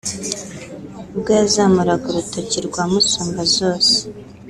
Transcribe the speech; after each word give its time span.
ubwo 1.13 1.29
yazamuraga 1.39 2.05
urutoki 2.07 2.57
rwa 2.67 2.83
musumbazose 2.91 3.95